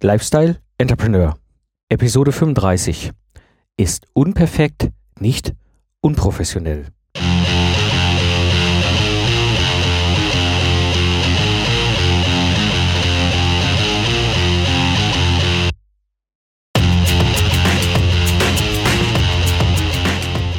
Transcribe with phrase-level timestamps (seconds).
[0.00, 1.34] Lifestyle Entrepreneur.
[1.88, 3.10] Episode 35.
[3.76, 5.54] Ist unperfekt, nicht
[6.00, 6.86] unprofessionell.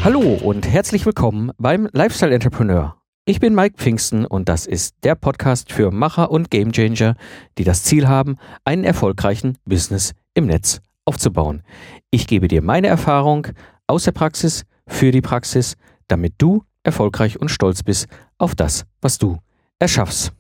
[0.03, 2.98] Hallo und herzlich willkommen beim Lifestyle Entrepreneur.
[3.30, 7.14] Ich bin Mike Pfingsten und das ist der Podcast für Macher und Gamechanger,
[7.59, 11.62] die das Ziel haben, einen erfolgreichen Business im Netz aufzubauen.
[12.09, 13.45] Ich gebe dir meine Erfahrung
[13.86, 15.76] aus der Praxis für die Praxis,
[16.08, 18.08] damit du erfolgreich und stolz bist
[18.39, 19.38] auf das, was du
[19.77, 20.34] erschaffst.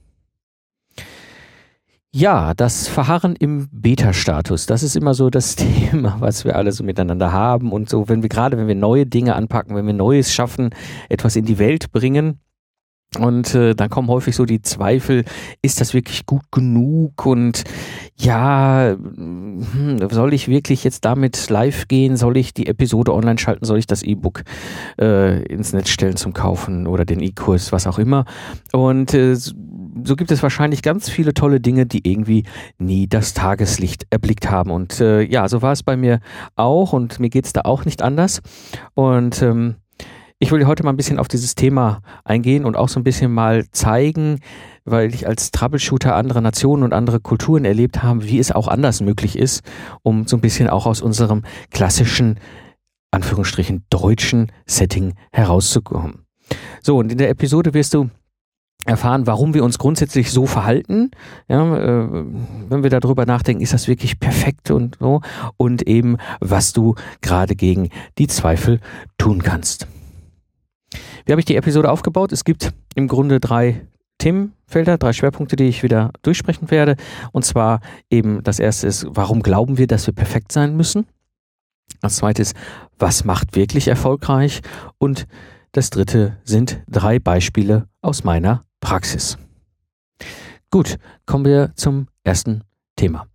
[2.11, 6.83] Ja, das Verharren im Beta-Status, das ist immer so das Thema, was wir alle so
[6.83, 10.33] miteinander haben und so, wenn wir gerade, wenn wir neue Dinge anpacken, wenn wir Neues
[10.33, 10.71] schaffen,
[11.07, 12.39] etwas in die Welt bringen,
[13.17, 15.25] und äh, dann kommen häufig so die Zweifel,
[15.63, 17.25] ist das wirklich gut genug?
[17.25, 17.63] Und
[18.15, 22.17] ja, hm, soll ich wirklich jetzt damit live gehen?
[22.17, 23.65] Soll ich die Episode online schalten?
[23.65, 24.43] Soll ich das E-Book
[25.01, 28.25] äh, ins Netz stellen zum Kaufen oder den E-Kurs, was auch immer?
[28.73, 32.43] Und äh, so gibt es wahrscheinlich ganz viele tolle Dinge, die irgendwie
[32.77, 34.69] nie das Tageslicht erblickt haben.
[34.69, 36.19] Und äh, ja, so war es bei mir
[36.55, 38.41] auch und mir geht's da auch nicht anders.
[38.93, 39.75] Und ähm,
[40.39, 43.31] ich will heute mal ein bisschen auf dieses Thema eingehen und auch so ein bisschen
[43.31, 44.39] mal zeigen,
[44.85, 49.01] weil ich als Troubleshooter andere Nationen und andere Kulturen erlebt habe, wie es auch anders
[49.01, 49.63] möglich ist,
[50.01, 52.39] um so ein bisschen auch aus unserem klassischen,
[53.11, 56.25] Anführungsstrichen, deutschen Setting herauszukommen.
[56.81, 58.09] So, und in der Episode wirst du
[58.85, 61.11] erfahren, warum wir uns grundsätzlich so verhalten.
[61.49, 62.07] Ja, äh,
[62.69, 65.19] wenn wir darüber nachdenken, ist das wirklich perfekt und so.
[65.57, 68.79] Und eben, was du gerade gegen die Zweifel
[69.17, 69.85] tun kannst.
[71.29, 72.31] Wie habe ich die Episode aufgebaut?
[72.31, 73.85] Es gibt im Grunde drei
[74.17, 76.95] Themenfelder, drei Schwerpunkte, die ich wieder durchsprechen werde.
[77.31, 81.05] Und zwar eben das erste ist, warum glauben wir, dass wir perfekt sein müssen?
[82.01, 82.55] Das zweite ist,
[82.97, 84.61] was macht wirklich erfolgreich?
[84.97, 85.27] Und
[85.71, 89.37] das dritte sind drei Beispiele aus meiner Praxis.
[90.71, 92.63] Gut, kommen wir zum ersten
[92.95, 93.27] Thema.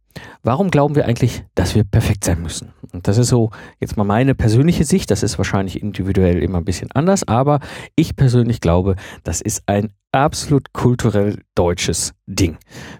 [0.42, 2.72] Warum glauben wir eigentlich, dass wir perfekt sein müssen?
[2.92, 5.10] Und das ist so jetzt mal meine persönliche Sicht.
[5.10, 7.60] Das ist wahrscheinlich individuell immer ein bisschen anders, aber
[7.96, 12.56] ich persönlich glaube, das ist ein absolut kulturell deutsches Ding.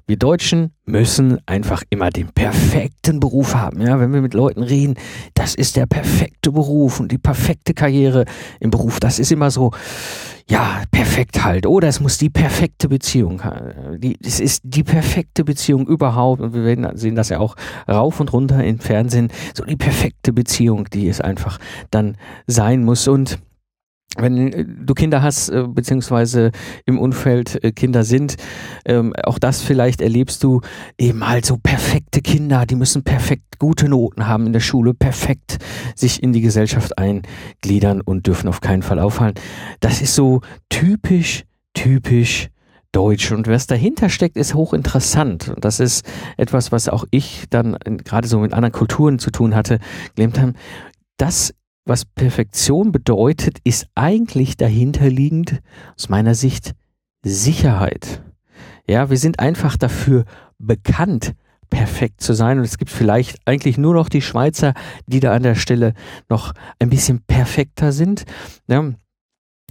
[0.07, 3.81] Wir Deutschen müssen einfach immer den perfekten Beruf haben.
[3.81, 4.97] Ja, wenn wir mit Leuten reden,
[5.35, 8.25] das ist der perfekte Beruf und die perfekte Karriere
[8.61, 9.01] im Beruf.
[9.01, 9.71] Das ist immer so,
[10.51, 11.67] ja, perfekt halt.
[11.67, 13.41] Oder es muss die perfekte Beziehung.
[13.97, 16.43] Die, es ist die perfekte Beziehung überhaupt.
[16.43, 17.55] Und wir werden, sehen das ja auch
[17.89, 19.29] rauf und runter im Fernsehen.
[19.55, 21.59] So die perfekte Beziehung, die es einfach
[21.91, 22.17] dann
[22.47, 23.09] sein muss.
[23.09, 23.39] Und
[24.17, 26.53] wenn äh, du Kinder hast, äh, beziehungsweise
[26.87, 28.37] im Umfeld äh, Kinder sind,
[28.85, 30.61] ähm, auch das vielleicht erlebst du
[30.99, 35.59] eben halt so perfekte Kinder, die müssen perfekt gute Noten haben in der Schule, perfekt
[35.95, 39.35] sich in die Gesellschaft eingliedern und dürfen auf keinen Fall auffallen.
[39.81, 42.51] Das ist so typisch, typisch
[42.95, 43.33] Deutsch.
[43.33, 45.49] Und was dahinter steckt, ist hochinteressant.
[45.49, 49.55] Und das ist etwas, was auch ich dann gerade so mit anderen Kulturen zu tun
[49.55, 49.81] hatte,
[50.15, 50.55] gelernt haben.
[51.17, 55.61] Das was Perfektion bedeutet, ist eigentlich dahinterliegend
[55.97, 56.75] aus meiner Sicht
[57.22, 58.22] Sicherheit.
[58.89, 60.25] Ja, wir sind einfach dafür
[60.59, 61.34] bekannt,
[61.71, 62.59] perfekt zu sein.
[62.59, 64.75] Und es gibt vielleicht eigentlich nur noch die Schweizer,
[65.06, 65.94] die da an der Stelle
[66.28, 68.25] noch ein bisschen perfekter sind.
[68.69, 68.93] Ja,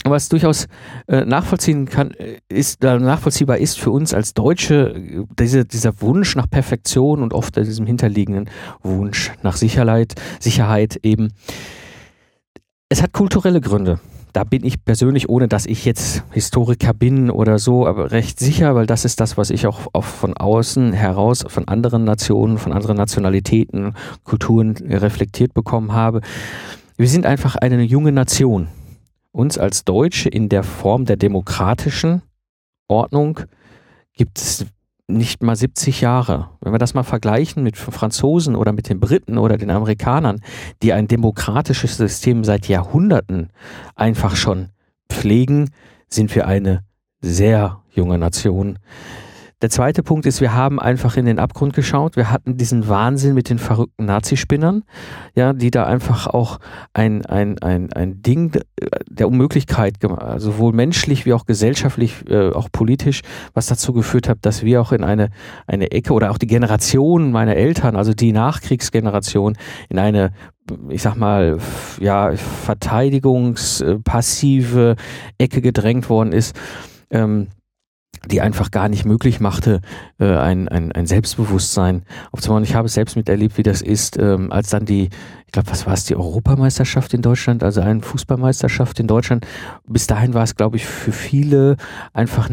[0.04, 0.68] was durchaus
[1.08, 6.02] äh, nachvollziehen kann, äh, ist äh, nachvollziehbar ist für uns als Deutsche äh, diese, dieser
[6.02, 8.50] Wunsch nach Perfektion und oft diesem hinterliegenden
[8.82, 11.32] Wunsch nach Sicherheit, Sicherheit eben
[12.90, 14.00] es hat kulturelle Gründe.
[14.34, 18.74] Da bin ich persönlich, ohne dass ich jetzt Historiker bin oder so, aber recht sicher,
[18.74, 22.74] weil das ist das, was ich auch, auch von außen heraus, von anderen Nationen, von
[22.74, 26.22] anderen Nationalitäten, Kulturen reflektiert bekommen habe.
[26.98, 28.70] Wir sind einfach eine junge Nation.
[29.32, 32.24] Uns als Deutsche in der Form der demokratischen
[32.88, 33.40] Ordnung
[34.16, 34.66] gibt es
[35.14, 36.50] nicht mal 70 Jahre.
[36.62, 40.42] Wenn wir das mal vergleichen mit Franzosen oder mit den Briten oder den Amerikanern,
[40.82, 43.50] die ein demokratisches System seit Jahrhunderten
[43.96, 44.70] einfach schon
[45.10, 45.70] pflegen,
[46.10, 46.84] sind wir eine
[47.22, 48.80] sehr junge Nation.
[49.64, 52.18] Der zweite Punkt ist, wir haben einfach in den Abgrund geschaut.
[52.18, 54.84] Wir hatten diesen Wahnsinn mit den verrückten Nazispinnern,
[55.36, 56.60] ja, die da einfach auch
[56.92, 58.60] ein, ein, ein, ein Ding
[59.08, 60.00] der Unmöglichkeit,
[60.36, 63.22] sowohl menschlich wie auch gesellschaftlich, äh, auch politisch,
[63.54, 65.30] was dazu geführt hat, dass wir auch in eine,
[65.66, 69.56] eine Ecke oder auch die Generation meiner Eltern, also die Nachkriegsgeneration,
[69.88, 70.34] in eine
[70.90, 71.58] ich sag mal,
[72.02, 74.98] ja, verteidigungspassive
[75.38, 76.54] Ecke gedrängt worden ist.
[77.10, 77.48] Ähm,
[78.30, 79.82] die einfach gar nicht möglich machte,
[80.20, 82.64] äh, ein, ein, ein Selbstbewusstsein aufzubauen.
[82.64, 85.10] Ich habe es selbst miterlebt, wie das ist, ähm, als dann die,
[85.46, 89.46] ich glaube, was war es, die Europameisterschaft in Deutschland, also eine Fußballmeisterschaft in Deutschland.
[89.86, 91.76] Bis dahin war es, glaube ich, für viele
[92.14, 92.50] einfach,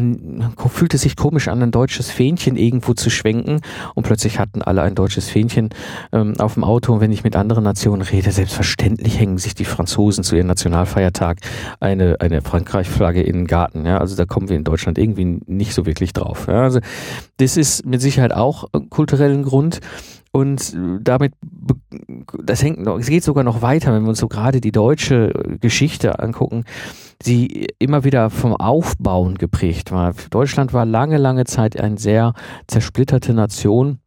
[0.69, 3.61] fühlte sich komisch an, ein deutsches Fähnchen irgendwo zu schwenken
[3.95, 5.69] und plötzlich hatten alle ein deutsches Fähnchen
[6.11, 6.93] ähm, auf dem Auto.
[6.93, 11.39] Und wenn ich mit anderen Nationen rede, selbstverständlich hängen sich die Franzosen zu ihrem Nationalfeiertag
[11.79, 13.85] eine, eine Frankreich-Flagge in den Garten.
[13.85, 13.97] Ja?
[13.99, 16.47] Also da kommen wir in Deutschland irgendwie nicht so wirklich drauf.
[16.47, 16.63] Ja?
[16.63, 16.79] Also
[17.37, 19.79] das ist mit Sicherheit auch kulturellen Grund.
[20.33, 21.33] Und damit,
[22.41, 25.57] das hängt noch, es geht sogar noch weiter, wenn wir uns so gerade die deutsche
[25.59, 26.63] Geschichte angucken,
[27.25, 30.13] die immer wieder vom Aufbauen geprägt war.
[30.29, 32.33] Deutschland war lange, lange Zeit eine sehr
[32.67, 33.99] zersplitterte Nation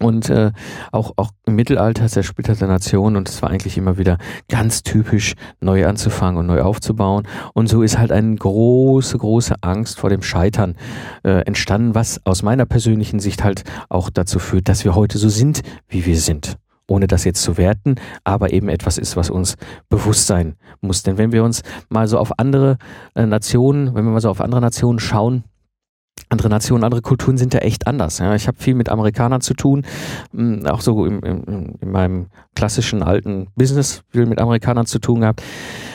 [0.00, 0.52] und äh,
[0.90, 4.18] auch, auch im Mittelalter zersplitterte Nation und es war eigentlich immer wieder
[4.48, 7.26] ganz typisch, neu anzufangen und neu aufzubauen.
[7.54, 10.76] Und so ist halt eine große, große Angst vor dem Scheitern
[11.24, 15.28] äh, entstanden, was aus meiner persönlichen Sicht halt auch dazu führt, dass wir heute so
[15.28, 16.56] sind, wie wir sind
[16.88, 19.56] ohne das jetzt zu werten, aber eben etwas ist, was uns
[19.88, 21.02] bewusst sein muss.
[21.02, 22.76] Denn wenn wir uns mal so auf andere
[23.14, 25.44] äh, Nationen, wenn wir mal so auf andere Nationen schauen,
[26.32, 28.18] andere Nationen, andere Kulturen sind ja echt anders.
[28.18, 28.34] Ja.
[28.34, 29.84] Ich habe viel mit Amerikanern zu tun,
[30.32, 35.20] hm, auch so im, im, in meinem klassischen alten Business viel mit Amerikanern zu tun
[35.20, 35.42] gehabt.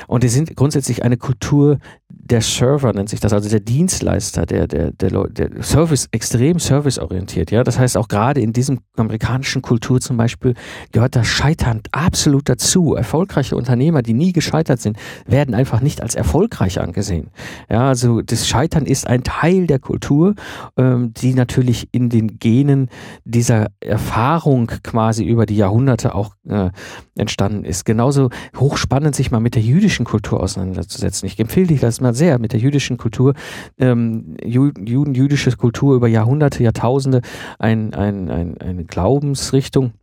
[0.08, 1.80] Und die sind grundsätzlich eine Kultur
[2.28, 7.52] der Server, nennt sich das, also der Dienstleister, der, der, der, der Service, extrem serviceorientiert.
[7.52, 10.54] Ja, das heißt auch gerade in diesem amerikanischen Kultur zum Beispiel
[10.92, 12.96] gehört das Scheitern absolut dazu.
[12.96, 17.30] Erfolgreiche Unternehmer, die nie gescheitert sind, werden einfach nicht als erfolgreich angesehen.
[17.70, 20.36] Ja, also das Scheitern ist ein Teil der Kultur,
[20.78, 22.90] ähm, die natürlich in den Genen
[23.24, 26.70] dieser Erfahrung quasi über die Jahrhunderte auch äh,
[27.16, 27.86] entstanden ist.
[27.86, 31.28] Genauso hochspannend sich mal mit der jüdischen Kultur auseinanderzusetzen.
[31.28, 33.34] Ich empfehle dich das mal sehr mit der jüdischen Kultur,
[33.78, 37.22] ähm, Juden, jüdische Kultur über Jahrhunderte, Jahrtausende,
[37.60, 39.94] ein, ein, ein, eine Glaubensrichtung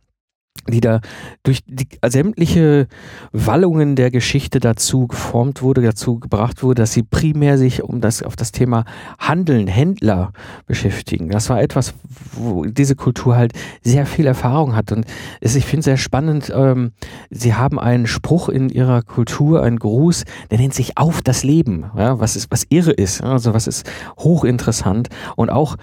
[0.67, 1.01] die da
[1.43, 2.87] durch die sämtliche
[3.31, 8.23] Wallungen der Geschichte dazu geformt wurde, dazu gebracht wurde, dass sie primär sich um das
[8.23, 8.85] auf das Thema
[9.19, 10.31] Handeln, Händler
[10.65, 11.29] beschäftigen.
[11.29, 11.93] Das war etwas,
[12.33, 13.53] wo diese Kultur halt
[13.83, 15.05] sehr viel Erfahrung hat und
[15.39, 16.51] es, ich finde sehr spannend.
[16.55, 16.93] Ähm,
[17.29, 21.85] sie haben einen Spruch in ihrer Kultur, einen Gruß, der nennt sich auf das Leben,
[21.95, 25.75] ja, was ist, was irre ist, also was ist hochinteressant und auch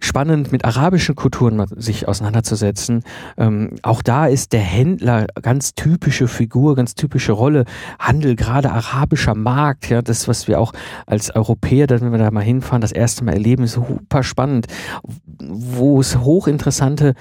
[0.00, 3.02] spannend, mit arabischen Kulturen sich auseinanderzusetzen.
[3.36, 7.64] Ähm, auch da ist der Händler ganz typische Figur, ganz typische Rolle.
[7.98, 10.72] Handel, gerade arabischer Markt, ja, das, was wir auch
[11.06, 14.66] als Europäer, wenn wir da mal hinfahren, das erste Mal erleben, ist super spannend,
[15.40, 17.14] wo es hochinteressante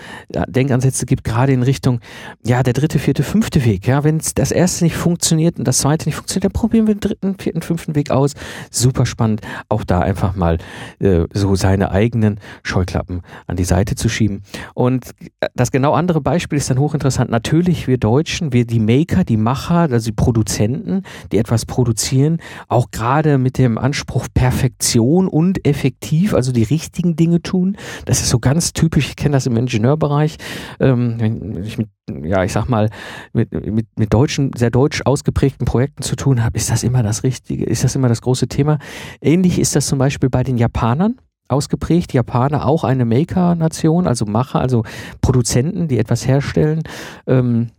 [0.48, 2.00] Denkansätze gibt, gerade in Richtung,
[2.46, 3.88] ja, der dritte, vierte, fünfte Weg.
[3.88, 7.00] Ja, wenn das erste nicht funktioniert und das zweite nicht funktioniert, dann probieren wir den
[7.00, 8.34] dritten, vierten, fünften Weg aus.
[8.72, 9.42] Super spannend.
[9.70, 10.58] Auch da einfach mal
[11.00, 14.44] äh, so seine eigenen Scheuklappen an die Seite zu schieben.
[14.74, 15.12] Und
[15.56, 17.32] das genau andere Beispiel ist dann hochinteressant.
[17.32, 22.38] Natürlich wir Deutschen, wir die Maker, die Macher, also die Produzenten, die etwas produzieren,
[22.68, 27.78] auch gerade mit dem Anspruch Perfektion und effektiv, also die richtigen Dinge tun.
[28.06, 30.38] Das ist so ganz typisch, ich kenne das im Ingenieurbereich,
[30.80, 31.90] ähm, wenn ich mit
[32.24, 32.90] ja, ich sag mal,
[33.34, 37.24] mit, mit, mit deutschen, sehr deutsch ausgeprägten Projekten zu tun habe, ist das immer das
[37.24, 38.80] Richtige, ist das immer das große Thema.
[39.22, 41.18] Ähnlich ist das zum Beispiel bei den Japanern
[41.48, 42.14] ausgeprägt.
[42.14, 44.84] Japaner auch eine Maker-Nation, also Macher, also
[45.22, 46.84] Produzenten, die etwas herstellen.
[47.26, 47.70] Ähm,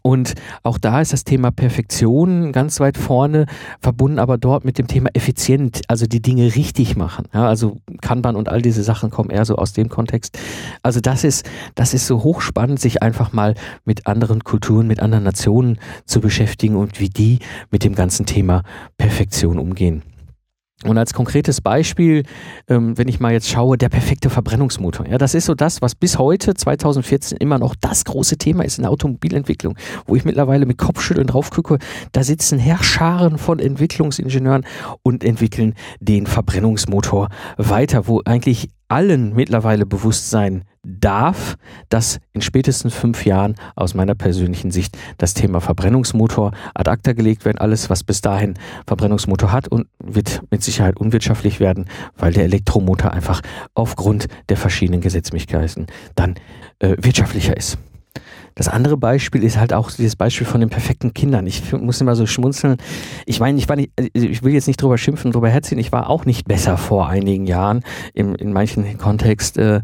[0.00, 3.46] und auch da ist das Thema Perfektion ganz weit vorne,
[3.80, 7.26] verbunden aber dort mit dem Thema effizient, also die Dinge richtig machen.
[7.34, 10.38] Ja, also Kanban und all diese Sachen kommen eher so aus dem Kontext.
[10.82, 15.24] Also das ist, das ist so hochspannend, sich einfach mal mit anderen Kulturen, mit anderen
[15.24, 17.38] Nationen zu beschäftigen und wie die
[17.70, 18.62] mit dem ganzen Thema
[18.96, 20.02] Perfektion umgehen.
[20.84, 22.24] Und als konkretes Beispiel,
[22.68, 25.06] ähm, wenn ich mal jetzt schaue, der perfekte Verbrennungsmotor.
[25.06, 28.78] Ja, das ist so das, was bis heute, 2014, immer noch das große Thema ist
[28.78, 31.78] in der Automobilentwicklung, wo ich mittlerweile mit Kopfschütteln drauf gucke.
[32.10, 34.64] Da sitzen Herrscharen von Entwicklungsingenieuren
[35.02, 41.56] und entwickeln den Verbrennungsmotor weiter, wo eigentlich allen mittlerweile bewusst sein darf,
[41.88, 47.46] dass in spätestens fünf Jahren aus meiner persönlichen Sicht das Thema Verbrennungsmotor ad acta gelegt
[47.46, 47.60] wird.
[47.60, 48.54] Alles, was bis dahin
[48.86, 51.86] Verbrennungsmotor hat und wird mit Sicherheit unwirtschaftlich werden,
[52.18, 53.40] weil der Elektromotor einfach
[53.74, 56.34] aufgrund der verschiedenen Gesetzmäßigkeiten dann
[56.80, 57.78] äh, wirtschaftlicher ist.
[58.54, 61.46] Das andere Beispiel ist halt auch dieses Beispiel von den perfekten Kindern.
[61.46, 62.76] Ich muss immer so schmunzeln.
[63.26, 65.78] Ich meine, ich war nicht, also ich will jetzt nicht drüber schimpfen, drüber herziehen.
[65.78, 67.82] Ich war auch nicht besser vor einigen Jahren
[68.14, 69.58] im, in manchen Kontext.
[69.58, 69.80] Äh,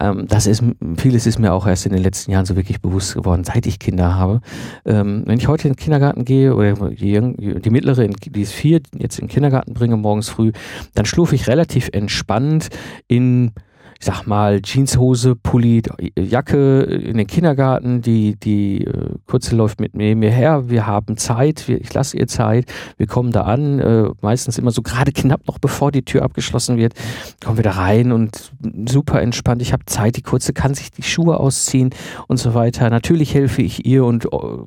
[0.00, 0.62] ähm, das ist,
[0.96, 3.78] vieles ist mir auch erst in den letzten Jahren so wirklich bewusst geworden, seit ich
[3.78, 4.40] Kinder habe.
[4.84, 8.80] Ähm, wenn ich heute in den Kindergarten gehe oder die, die mittlere, die ist vier,
[8.96, 10.52] jetzt in den Kindergarten bringe morgens früh,
[10.94, 12.68] dann schlurfe ich relativ entspannt
[13.08, 13.52] in
[13.98, 15.82] ich sag mal, Jeanshose, Pulli,
[16.18, 21.16] Jacke in den Kindergarten, die, die äh, Kurze läuft mit mir, mir her, wir haben
[21.16, 25.12] Zeit, wir, ich lasse ihr Zeit, wir kommen da an, äh, meistens immer so gerade
[25.12, 26.94] knapp noch bevor die Tür abgeschlossen wird,
[27.44, 28.52] kommen wir da rein und
[28.88, 31.90] super entspannt, ich habe Zeit, die Kurze kann sich die Schuhe ausziehen
[32.28, 32.90] und so weiter.
[32.90, 34.66] Natürlich helfe ich ihr und uh,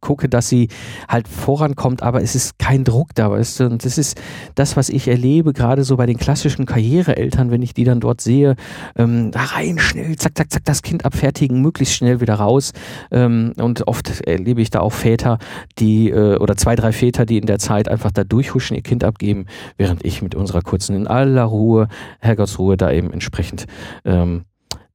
[0.00, 0.68] gucke, dass sie
[1.08, 4.20] halt vorankommt, aber es ist kein Druck da, weißt du, und das ist
[4.54, 8.20] das, was ich erlebe, gerade so bei den klassischen Karriereeltern, wenn ich die dann dort
[8.20, 8.56] sehe,
[8.96, 12.72] ähm, da rein, schnell, zack, zack, zack, das Kind abfertigen, möglichst schnell wieder raus.
[13.10, 15.38] Ähm, und oft erlebe ich da auch Väter,
[15.78, 19.04] die, äh, oder zwei, drei Väter, die in der Zeit einfach da durchhuschen, ihr Kind
[19.04, 19.46] abgeben,
[19.76, 21.88] während ich mit unserer kurzen in aller Ruhe,
[22.20, 23.66] Herrgottsruhe, da eben entsprechend
[24.04, 24.44] ähm,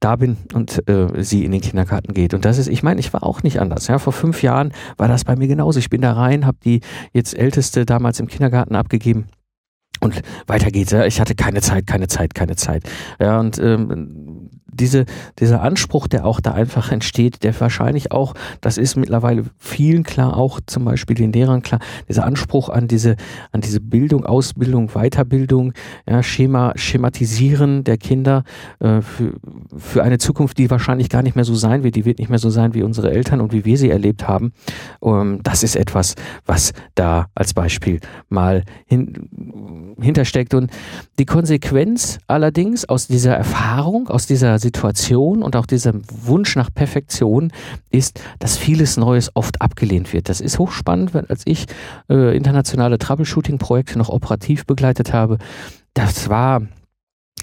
[0.04, 2.34] da bin und äh, sie in den Kindergarten geht.
[2.34, 3.86] Und das ist, ich meine, ich war auch nicht anders.
[3.86, 5.78] Ja, vor fünf Jahren war das bei mir genauso.
[5.78, 6.80] Ich bin da rein, habe die
[7.12, 9.26] jetzt älteste damals im Kindergarten abgegeben
[10.04, 10.92] und weiter geht's.
[10.92, 11.04] Ja.
[11.06, 12.84] Ich hatte keine Zeit, keine Zeit, keine Zeit.
[13.18, 14.43] Ja, und ähm,
[14.76, 15.06] diese,
[15.38, 20.36] dieser Anspruch, der auch da einfach entsteht, der wahrscheinlich auch, das ist mittlerweile vielen klar,
[20.36, 23.16] auch zum Beispiel den Lehrern klar, dieser Anspruch an diese,
[23.52, 25.72] an diese Bildung, Ausbildung, Weiterbildung,
[26.08, 28.44] ja, Schema, Schematisieren der Kinder
[28.80, 29.34] äh, für,
[29.76, 32.38] für eine Zukunft, die wahrscheinlich gar nicht mehr so sein wird, die wird nicht mehr
[32.38, 34.52] so sein wie unsere Eltern und wie wir sie erlebt haben.
[35.02, 36.14] Ähm, das ist etwas,
[36.46, 40.54] was da als Beispiel mal hin, hintersteckt.
[40.54, 40.70] Und
[41.18, 47.52] die Konsequenz allerdings aus dieser Erfahrung, aus dieser Situation und auch diesem Wunsch nach Perfektion
[47.90, 50.28] ist, dass vieles Neues oft abgelehnt wird.
[50.28, 51.66] Das ist hochspannend, weil als ich
[52.08, 55.38] äh, internationale Troubleshooting-Projekte noch operativ begleitet habe,
[55.92, 56.62] das war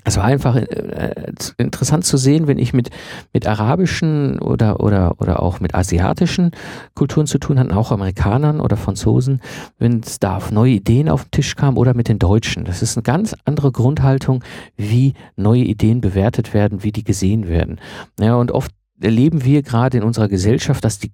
[0.03, 2.89] es war einfach äh, interessant zu sehen, wenn ich mit,
[3.33, 6.51] mit arabischen oder, oder, oder auch mit asiatischen
[6.95, 9.41] Kulturen zu tun hatte, auch Amerikanern oder Franzosen,
[9.77, 12.65] wenn es da auf neue Ideen auf den Tisch kam oder mit den Deutschen.
[12.65, 14.43] Das ist eine ganz andere Grundhaltung,
[14.75, 17.79] wie neue Ideen bewertet werden, wie die gesehen werden.
[18.19, 18.71] Ja, und oft
[19.03, 21.11] erleben wir gerade in unserer Gesellschaft, dass die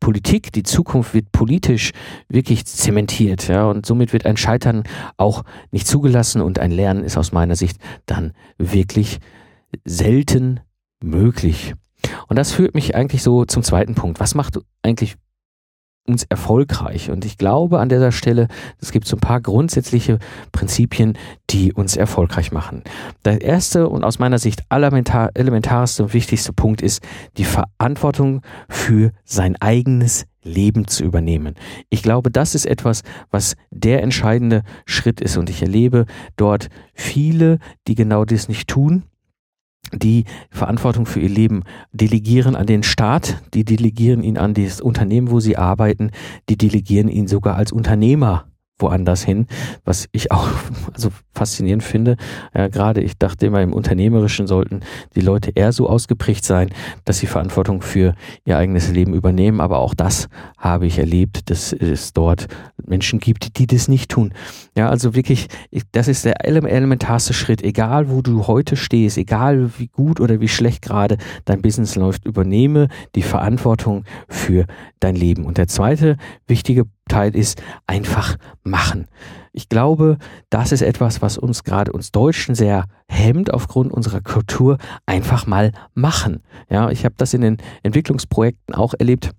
[0.00, 1.92] Politik, die Zukunft wird politisch
[2.28, 4.82] wirklich zementiert, ja, und somit wird ein Scheitern
[5.16, 9.18] auch nicht zugelassen und ein Lernen ist aus meiner Sicht dann wirklich
[9.84, 10.60] selten
[11.02, 11.74] möglich.
[12.28, 14.20] Und das führt mich eigentlich so zum zweiten Punkt.
[14.20, 15.16] Was macht eigentlich
[16.10, 17.10] uns erfolgreich.
[17.10, 18.48] Und ich glaube an dieser Stelle,
[18.80, 20.18] es gibt so ein paar grundsätzliche
[20.52, 21.16] Prinzipien,
[21.50, 22.82] die uns erfolgreich machen.
[23.24, 27.02] Der erste und aus meiner Sicht elementar, elementarste und wichtigste Punkt ist,
[27.36, 31.54] die Verantwortung für sein eigenes Leben zu übernehmen.
[31.90, 35.36] Ich glaube, das ist etwas, was der entscheidende Schritt ist.
[35.36, 39.04] Und ich erlebe dort viele, die genau das nicht tun
[39.92, 45.30] die Verantwortung für ihr Leben delegieren an den Staat, die delegieren ihn an das Unternehmen,
[45.30, 46.10] wo sie arbeiten,
[46.48, 48.49] die delegieren ihn sogar als Unternehmer
[48.80, 49.46] woanders hin,
[49.84, 50.48] was ich auch
[50.94, 52.16] also faszinierend finde.
[52.54, 54.80] Ja, gerade ich dachte immer, im Unternehmerischen sollten
[55.14, 56.70] die Leute eher so ausgeprägt sein,
[57.04, 59.60] dass sie Verantwortung für ihr eigenes Leben übernehmen.
[59.60, 62.48] Aber auch das habe ich erlebt, dass es dort
[62.84, 64.34] Menschen gibt, die das nicht tun.
[64.76, 65.48] Ja, also wirklich,
[65.92, 67.62] das ist der elementarste Schritt.
[67.62, 72.26] Egal, wo du heute stehst, egal wie gut oder wie schlecht gerade dein Business läuft,
[72.26, 74.66] übernehme die Verantwortung für
[75.00, 75.44] dein Leben.
[75.44, 79.06] Und der zweite wichtige Teil ist einfach machen.
[79.52, 84.78] Ich glaube, das ist etwas, was uns gerade uns Deutschen sehr hemmt aufgrund unserer Kultur.
[85.06, 86.42] Einfach mal machen.
[86.70, 89.32] Ja, ich habe das in den Entwicklungsprojekten auch erlebt.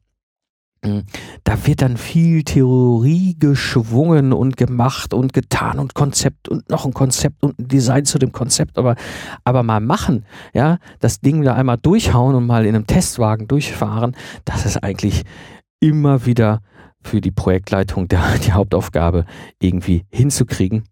[0.84, 1.04] Hm,
[1.44, 6.94] da wird dann viel Theorie geschwungen und gemacht und getan und Konzept und noch ein
[6.94, 8.96] Konzept und ein Design zu dem Konzept, aber,
[9.44, 10.26] aber mal machen,
[10.56, 15.24] ja, das Ding da einmal durchhauen und mal in einem Testwagen durchfahren, das ist eigentlich
[15.80, 16.62] immer wieder
[17.02, 19.26] für die Projektleitung der, die Hauptaufgabe
[19.60, 20.84] irgendwie hinzukriegen.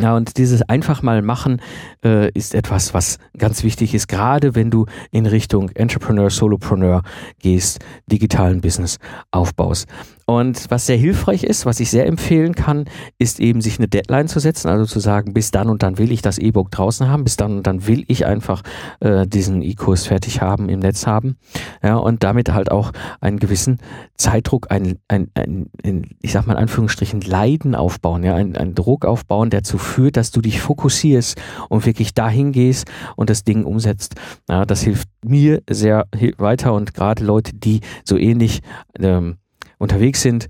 [0.00, 1.62] Ja, und dieses einfach mal machen
[2.04, 7.02] äh, ist etwas, was ganz wichtig ist, gerade wenn du in Richtung Entrepreneur, Solopreneur
[7.38, 7.78] gehst,
[8.10, 8.98] digitalen Business
[9.30, 9.86] aufbaust.
[10.26, 12.84] Und was sehr hilfreich ist, was ich sehr empfehlen kann,
[13.18, 16.12] ist eben sich eine Deadline zu setzen, also zu sagen, bis dann und dann will
[16.12, 18.62] ich das E-Book draußen haben, bis dann und dann will ich einfach
[19.00, 21.36] äh, diesen E-Kurs fertig haben, im Netz haben.
[21.82, 23.78] Ja, und damit halt auch einen gewissen
[24.16, 28.74] Zeitdruck, ein, ein, ein, ein ich sag mal in Anführungsstrichen, Leiden aufbauen, ja, ein, ein
[28.74, 33.44] Druck aufbauen, der dazu führt, dass du dich fokussierst und wirklich dahin gehst und das
[33.44, 34.14] Ding umsetzt.
[34.48, 38.60] Ja, das hilft mir sehr weiter und gerade Leute, die so ähnlich
[38.98, 39.38] ähm,
[39.78, 40.48] unterwegs sind,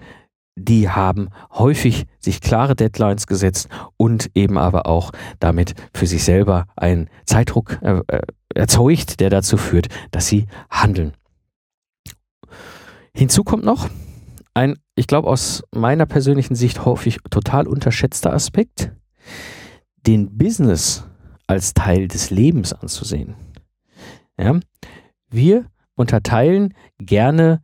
[0.56, 6.66] die haben häufig sich klare Deadlines gesetzt und eben aber auch damit für sich selber
[6.76, 8.22] einen Zeitdruck äh, äh,
[8.54, 11.12] erzeugt, der dazu führt, dass sie handeln.
[13.16, 13.88] Hinzu kommt noch
[14.54, 18.92] ein, ich glaube aus meiner persönlichen Sicht häufig total unterschätzter Aspekt,
[20.06, 21.04] den Business
[21.46, 23.34] als Teil des Lebens anzusehen.
[24.38, 24.58] Ja?
[25.30, 25.66] Wir
[25.96, 27.62] unterteilen gerne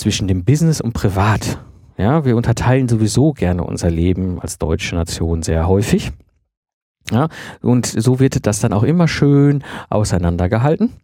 [0.00, 1.58] zwischen dem Business und Privat.
[1.98, 6.12] Ja, wir unterteilen sowieso gerne unser Leben als deutsche Nation sehr häufig.
[7.10, 7.28] Ja,
[7.60, 10.94] und so wird das dann auch immer schön auseinandergehalten.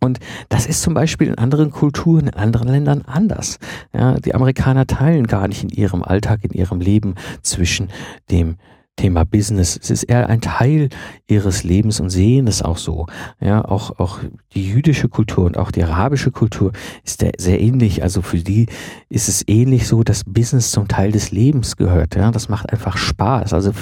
[0.00, 3.58] Und das ist zum Beispiel in anderen Kulturen, in anderen Ländern anders.
[3.92, 7.90] Ja, die Amerikaner teilen gar nicht in ihrem Alltag, in ihrem Leben zwischen
[8.30, 8.56] dem
[8.98, 9.78] Thema Business.
[9.80, 10.90] Es ist eher ein Teil
[11.26, 13.06] ihres Lebens und sehen es auch so.
[13.40, 14.18] Ja, auch, auch
[14.52, 16.72] die jüdische Kultur und auch die arabische Kultur
[17.04, 18.02] ist sehr ähnlich.
[18.02, 18.66] Also für die
[19.08, 22.16] ist es ähnlich so, dass Business zum Teil des Lebens gehört.
[22.16, 23.54] Ja, das macht einfach Spaß.
[23.54, 23.72] Also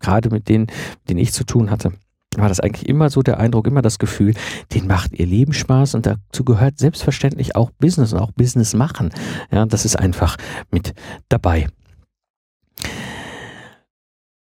[0.00, 1.92] gerade mit denen, mit denen ich zu tun hatte
[2.36, 4.34] war das eigentlich immer so der Eindruck, immer das Gefühl,
[4.72, 9.10] denen macht ihr Leben Spaß und dazu gehört selbstverständlich auch Business und auch Business machen.
[9.52, 10.36] Ja, das ist einfach
[10.70, 10.94] mit
[11.28, 11.68] dabei.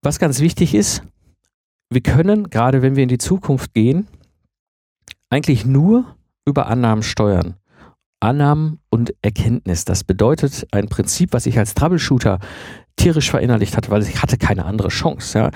[0.04, 1.02] Was ganz wichtig ist,
[1.88, 4.06] wir können, gerade wenn wir in die Zukunft gehen,
[5.30, 6.14] eigentlich nur
[6.46, 7.54] über Annahmen steuern.
[8.20, 9.86] Annahmen und Erkenntnis.
[9.86, 12.38] Das bedeutet ein Prinzip, was ich als Troubleshooter
[12.96, 15.38] tierisch verinnerlicht hatte, weil ich hatte keine andere Chance.
[15.38, 15.50] Ja.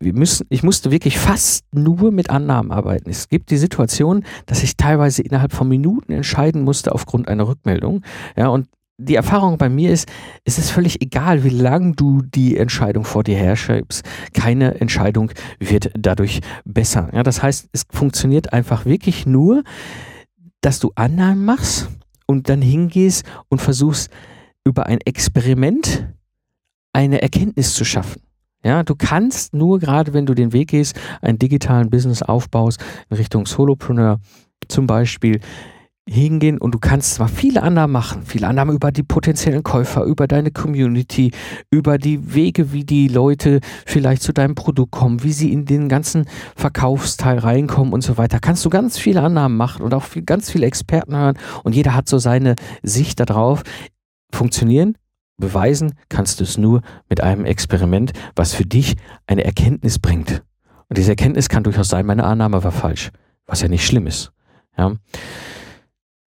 [0.00, 3.08] Wir müssen, ich musste wirklich fast nur mit Annahmen arbeiten.
[3.08, 8.02] Es gibt die Situation, dass ich teilweise innerhalb von Minuten entscheiden musste aufgrund einer Rückmeldung.
[8.36, 8.66] Ja, und
[8.98, 10.08] die Erfahrung bei mir ist,
[10.44, 14.04] es ist völlig egal, wie lang du die Entscheidung vor dir herschiebst.
[14.34, 17.08] Keine Entscheidung wird dadurch besser.
[17.14, 19.62] Ja, das heißt, es funktioniert einfach wirklich nur,
[20.60, 21.88] dass du Annahmen machst
[22.26, 24.10] und dann hingehst und versuchst,
[24.64, 26.08] über ein Experiment
[26.92, 28.20] eine Erkenntnis zu schaffen.
[28.64, 33.16] Ja, du kannst nur gerade, wenn du den Weg gehst, einen digitalen Business aufbaust in
[33.16, 34.18] Richtung Solopreneur
[34.66, 35.40] zum Beispiel,
[36.08, 40.26] hingehen und du kannst zwar viele Annahmen machen, viele Annahmen über die potenziellen Käufer, über
[40.26, 41.32] deine Community,
[41.70, 45.88] über die Wege, wie die Leute vielleicht zu deinem Produkt kommen, wie sie in den
[45.88, 48.40] ganzen Verkaufsteil reinkommen und so weiter.
[48.40, 51.94] Kannst du ganz viele Annahmen machen und auch viel, ganz viele Experten hören und jeder
[51.94, 53.62] hat so seine Sicht darauf.
[54.32, 54.96] Funktionieren,
[55.38, 60.42] beweisen kannst du es nur mit einem Experiment, was für dich eine Erkenntnis bringt.
[60.88, 63.10] Und diese Erkenntnis kann durchaus sein, meine Annahme war falsch,
[63.46, 64.32] was ja nicht schlimm ist.
[64.76, 64.92] Ja.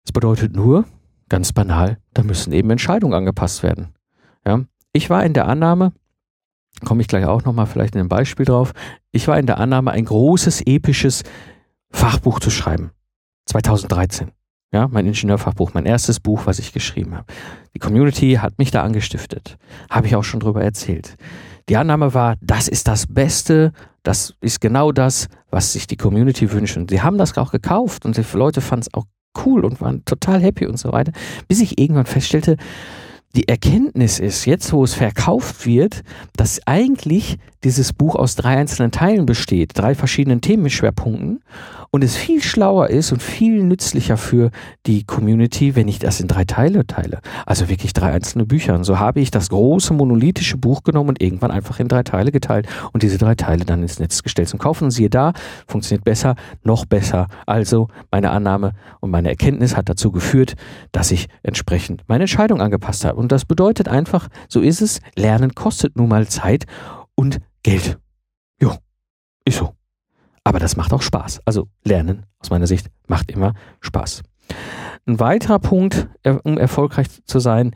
[0.06, 0.86] Das bedeutet nur,
[1.30, 3.96] ganz banal, da müssen eben Entscheidungen angepasst werden.
[4.46, 4.62] Ja?
[4.94, 5.94] Ich war in der Annahme,
[6.84, 8.74] komme ich gleich auch nochmal vielleicht in einem Beispiel drauf,
[9.12, 11.24] ich war in der Annahme, ein großes, episches
[11.92, 12.92] Fachbuch zu schreiben.
[13.46, 14.32] 2013.
[14.74, 17.26] Ja, mein Ingenieurfachbuch, mein erstes Buch, was ich geschrieben habe.
[17.76, 19.58] Die Community hat mich da angestiftet.
[19.90, 21.18] Habe ich auch schon drüber erzählt.
[21.68, 26.52] Die Annahme war, das ist das Beste, das ist genau das, was sich die Community
[26.54, 26.78] wünscht.
[26.78, 29.06] Und sie haben das auch gekauft und die Leute fanden es auch
[29.46, 31.12] cool und waren total happy und so weiter,
[31.48, 32.58] bis ich irgendwann feststellte,
[33.36, 36.04] die Erkenntnis ist, jetzt wo es verkauft wird,
[36.36, 41.42] dass eigentlich dieses Buch aus drei einzelnen Teilen besteht, drei verschiedenen Themenschwerpunkten
[41.94, 44.50] und es viel schlauer ist und viel nützlicher für
[44.86, 47.20] die Community, wenn ich das in drei Teile teile.
[47.46, 48.76] Also wirklich drei einzelne Bücher.
[48.76, 52.32] Und so habe ich das große monolithische Buch genommen und irgendwann einfach in drei Teile
[52.32, 54.86] geteilt und diese drei Teile dann ins Netz gestellt zum Kaufen.
[54.86, 55.34] Und siehe da,
[55.68, 57.28] funktioniert besser, noch besser.
[57.46, 60.56] Also meine Annahme und meine Erkenntnis hat dazu geführt,
[60.94, 63.18] dass ich entsprechend meine Entscheidung angepasst habe.
[63.22, 66.66] Und das bedeutet einfach, so ist es, Lernen kostet nun mal Zeit
[67.14, 68.00] und Geld.
[68.60, 68.74] Jo,
[69.46, 69.76] ist so.
[70.44, 71.42] Aber das macht auch Spaß.
[71.46, 74.24] Also Lernen aus meiner Sicht macht immer Spaß.
[75.06, 76.08] Ein weiterer Punkt,
[76.44, 77.76] um erfolgreich zu sein,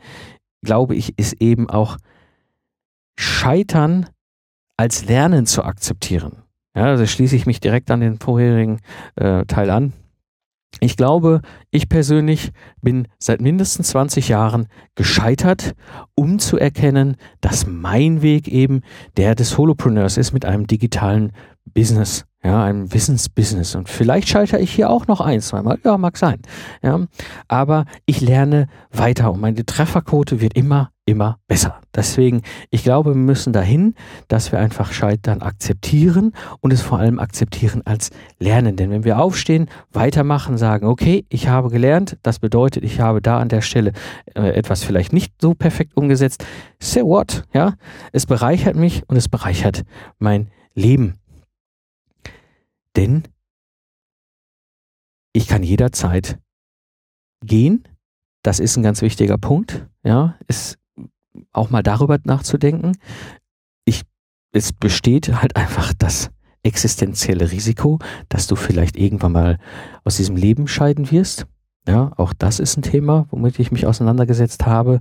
[0.62, 1.96] glaube ich, ist eben auch
[3.16, 4.06] Scheitern
[4.76, 6.42] als Lernen zu akzeptieren.
[6.74, 8.80] Ja, also schließe ich mich direkt an den vorherigen
[9.14, 9.92] äh, Teil an.
[10.80, 12.52] Ich glaube, ich persönlich
[12.82, 15.74] bin seit mindestens 20 Jahren gescheitert,
[16.14, 18.82] um zu erkennen, dass mein Weg eben
[19.16, 21.32] der des Holopreneurs ist mit einem digitalen
[21.64, 22.24] Business.
[22.44, 23.74] ja, ein Wissensbusiness.
[23.74, 26.40] Und vielleicht scheitere ich hier auch noch ein, zweimal, ja, mag sein.
[26.82, 27.06] Ja,
[27.48, 31.80] aber ich lerne weiter und meine Trefferquote wird immer, immer besser.
[31.94, 33.94] Deswegen, ich glaube, wir müssen dahin,
[34.28, 38.76] dass wir einfach Scheitern akzeptieren und es vor allem akzeptieren als Lernen.
[38.76, 43.38] Denn wenn wir aufstehen, weitermachen, sagen, okay, ich habe gelernt, das bedeutet, ich habe da
[43.38, 43.92] an der Stelle
[44.34, 46.44] äh, etwas vielleicht nicht so perfekt umgesetzt.
[46.80, 47.44] So what?
[47.54, 47.74] Ja,
[48.12, 49.84] es bereichert mich und es bereichert
[50.18, 51.14] mein Leben.
[52.96, 53.22] Denn
[55.32, 56.38] ich kann jederzeit
[57.44, 57.84] gehen.
[58.42, 59.86] Das ist ein ganz wichtiger Punkt.
[60.02, 60.78] Ja, ist
[61.52, 62.92] auch mal darüber nachzudenken.
[63.84, 64.02] Ich,
[64.52, 66.30] es besteht halt einfach das
[66.62, 69.58] existenzielle Risiko, dass du vielleicht irgendwann mal
[70.04, 71.46] aus diesem Leben scheiden wirst.
[71.88, 75.00] Ja, auch das ist ein Thema, womit ich mich auseinandergesetzt habe.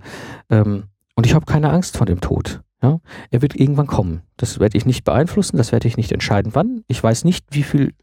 [0.49, 0.83] Ähm,
[1.15, 2.61] und ich habe keine Angst vor dem Tod.
[2.83, 2.99] Ja,
[3.31, 4.21] er wird irgendwann kommen.
[4.37, 6.83] Das werde ich nicht beeinflussen, das werde ich nicht entscheiden, wann.
[6.87, 7.93] Ich weiß nicht, wie viel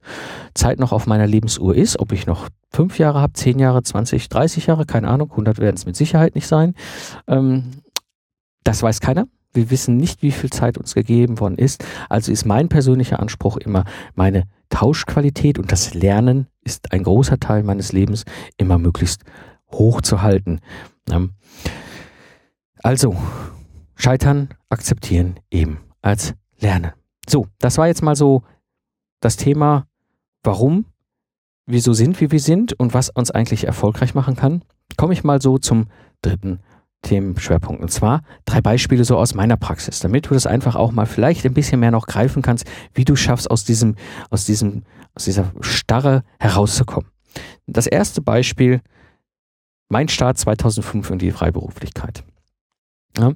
[0.55, 4.29] Zeit noch auf meiner Lebensuhr ist, ob ich noch fünf Jahre habe, zehn Jahre, 20,
[4.29, 5.31] 30 Jahre, keine Ahnung.
[5.31, 6.75] 100 werden es mit Sicherheit nicht sein.
[7.29, 7.82] Ähm,
[8.65, 9.27] das weiß keiner.
[9.53, 11.85] Wir wissen nicht, wie viel Zeit uns gegeben worden ist.
[12.09, 17.63] Also ist mein persönlicher Anspruch immer meine Tauschqualität und das Lernen ist ein großer Teil
[17.63, 18.25] meines Lebens
[18.57, 19.25] immer möglichst
[19.71, 20.61] hoch zu halten.
[22.83, 23.17] Also,
[23.95, 26.93] Scheitern akzeptieren eben als Lernen.
[27.29, 28.43] So, das war jetzt mal so
[29.21, 29.87] das Thema,
[30.43, 30.87] warum
[31.67, 34.65] wir so sind, wie wir sind und was uns eigentlich erfolgreich machen kann.
[34.97, 35.87] Komme ich mal so zum
[36.23, 36.61] dritten
[37.03, 37.83] Themenschwerpunkt.
[37.83, 41.45] Und zwar drei Beispiele so aus meiner Praxis, damit du das einfach auch mal vielleicht
[41.45, 43.97] ein bisschen mehr noch greifen kannst, wie du schaffst, aus diesem,
[44.31, 44.83] aus diesem,
[45.15, 47.11] aus dieser Starre herauszukommen.
[47.67, 48.81] Das erste Beispiel,
[49.89, 52.25] mein Start 2005 in die Freiberuflichkeit.
[53.19, 53.33] Ja,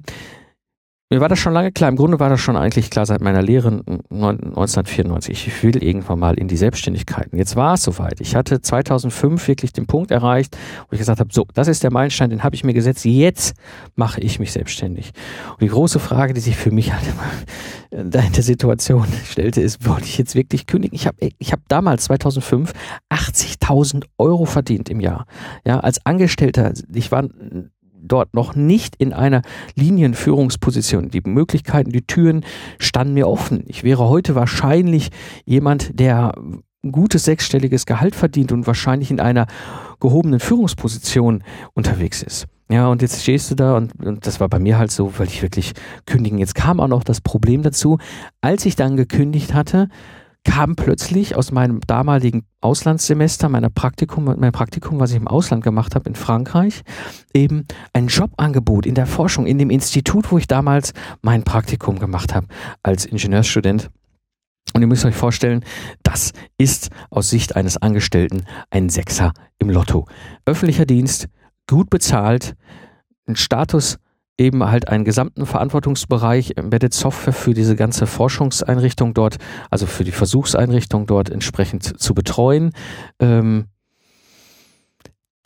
[1.09, 1.89] mir war das schon lange klar.
[1.89, 5.47] Im Grunde war das schon eigentlich klar seit meiner Lehre 1994.
[5.47, 7.31] Ich will irgendwann mal in die Selbstständigkeit.
[7.31, 8.19] Und jetzt war es soweit.
[8.19, 10.57] Ich hatte 2005 wirklich den Punkt erreicht,
[10.89, 13.05] wo ich gesagt habe, so, das ist der Meilenstein, den habe ich mir gesetzt.
[13.05, 13.55] Jetzt
[13.95, 15.11] mache ich mich selbstständig.
[15.51, 19.87] Und die große Frage, die sich für mich halt immer in der Situation stellte, ist,
[19.87, 20.93] wollte ich jetzt wirklich kündigen?
[20.93, 22.73] Ich habe ich hab damals 2005
[23.09, 25.25] 80.000 Euro verdient im Jahr.
[25.65, 26.73] Ja, als Angestellter.
[26.93, 27.29] Ich war
[28.07, 29.41] dort noch nicht in einer
[29.75, 31.09] Linienführungsposition.
[31.09, 32.43] Die Möglichkeiten, die Türen
[32.79, 33.63] standen mir offen.
[33.67, 35.09] Ich wäre heute wahrscheinlich
[35.45, 36.33] jemand, der
[36.83, 39.47] ein gutes sechsstelliges Gehalt verdient und wahrscheinlich in einer
[39.99, 41.43] gehobenen Führungsposition
[41.73, 42.47] unterwegs ist.
[42.69, 45.27] Ja, und jetzt stehst du da und, und das war bei mir halt so, weil
[45.27, 45.73] ich wirklich
[46.05, 46.37] kündigen.
[46.37, 47.97] Jetzt kam auch noch das Problem dazu,
[48.41, 49.87] als ich dann gekündigt hatte,
[50.47, 55.93] kam plötzlich aus meinem damaligen Auslandssemester, meiner Praktikum, mein Praktikum, was ich im Ausland gemacht
[55.93, 56.83] habe in Frankreich,
[57.33, 62.33] eben ein Jobangebot in der Forschung, in dem Institut, wo ich damals mein Praktikum gemacht
[62.33, 62.47] habe
[62.81, 63.91] als Ingenieursstudent.
[64.73, 65.65] Und ihr müsst euch vorstellen,
[66.01, 70.07] das ist aus Sicht eines Angestellten ein Sechser im Lotto.
[70.45, 71.27] Öffentlicher Dienst,
[71.67, 72.55] gut bezahlt,
[73.27, 73.97] ein Status
[74.37, 79.37] eben halt einen gesamten Verantwortungsbereich Embedded Software für diese ganze Forschungseinrichtung dort,
[79.69, 82.71] also für die Versuchseinrichtung dort entsprechend zu betreuen.
[83.19, 83.65] Ähm,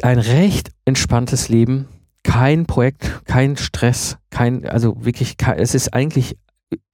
[0.01, 1.87] ein recht entspanntes Leben,
[2.23, 6.37] kein Projekt, kein Stress, kein, also wirklich, es ist eigentlich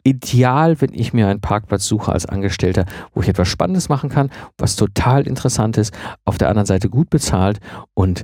[0.03, 4.29] ideal, wenn ich mir einen Parkplatz suche als Angestellter, wo ich etwas Spannendes machen kann,
[4.57, 5.93] was total interessant ist,
[6.25, 7.59] auf der anderen Seite gut bezahlt
[7.93, 8.23] und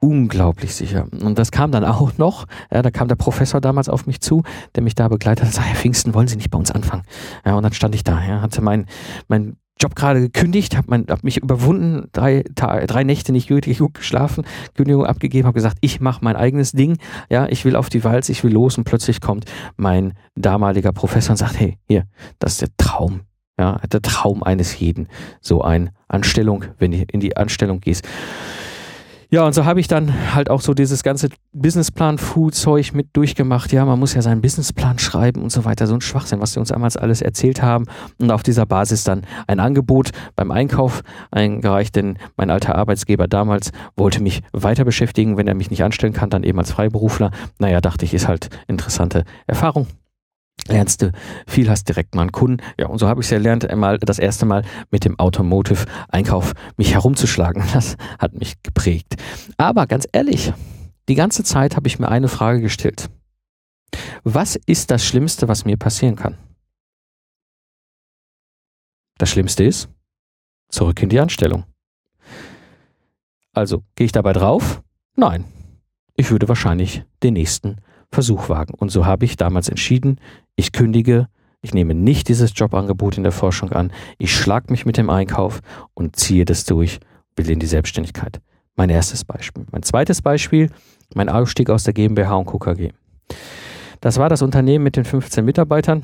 [0.00, 1.06] unglaublich sicher.
[1.22, 4.42] Und das kam dann auch noch, ja, da kam der Professor damals auf mich zu,
[4.74, 7.04] der mich da begleitet hat, sagte, Herr Pfingsten, wollen Sie nicht bei uns anfangen?
[7.44, 8.86] Ja, und dann stand ich da, ja, hatte mein,
[9.28, 15.06] mein Job gerade gekündigt, habe hab mich überwunden, drei, drei Nächte nicht gut geschlafen, Kündigung
[15.06, 16.98] abgegeben, habe gesagt, ich mache mein eigenes Ding,
[17.30, 21.30] ja, ich will auf die Walz, ich will los und plötzlich kommt mein damaliger Professor
[21.30, 22.04] und sagt, hey, hier,
[22.38, 23.22] das ist der Traum,
[23.58, 25.08] ja, der Traum eines jeden,
[25.40, 28.06] so eine Anstellung, wenn du in die Anstellung gehst.
[29.32, 33.72] Ja, und so habe ich dann halt auch so dieses ganze Businessplan-Food-Zeug mit durchgemacht.
[33.72, 35.86] Ja, man muss ja seinen Businessplan schreiben und so weiter.
[35.86, 37.84] So ein Schwachsinn, was sie uns damals alles erzählt haben.
[38.18, 43.70] Und auf dieser Basis dann ein Angebot beim Einkauf eingereicht, denn mein alter Arbeitsgeber damals
[43.96, 45.36] wollte mich weiter beschäftigen.
[45.36, 47.30] Wenn er mich nicht anstellen kann, dann eben als Freiberufler.
[47.60, 49.86] Naja, dachte ich, ist halt interessante Erfahrung
[50.68, 51.12] lernst du
[51.46, 52.62] viel, hast direkt mal einen Kunden.
[52.78, 56.94] Ja, und so habe ich es erlernt, einmal das erste Mal mit dem Automotive-Einkauf mich
[56.94, 57.64] herumzuschlagen.
[57.72, 59.14] Das hat mich geprägt.
[59.56, 60.52] Aber ganz ehrlich,
[61.08, 63.08] die ganze Zeit habe ich mir eine Frage gestellt.
[64.24, 66.36] Was ist das Schlimmste, was mir passieren kann?
[69.18, 69.88] Das Schlimmste ist,
[70.68, 71.64] zurück in die Anstellung.
[73.52, 74.82] Also, gehe ich dabei drauf?
[75.16, 75.44] Nein.
[76.14, 77.76] Ich würde wahrscheinlich den nächsten
[78.12, 78.74] Versuch wagen.
[78.74, 80.18] Und so habe ich damals entschieden,
[80.56, 81.28] ich kündige
[81.62, 85.60] ich nehme nicht dieses Jobangebot in der Forschung an, ich schlag mich mit dem Einkauf
[85.94, 87.00] und ziehe das durch,
[87.36, 88.40] will in die Selbstständigkeit.
[88.76, 89.66] Mein erstes Beispiel.
[89.70, 90.70] Mein zweites Beispiel,
[91.14, 92.92] mein Ausstieg aus der GmbH und KKG.
[94.00, 96.02] Das war das Unternehmen mit den 15 Mitarbeitern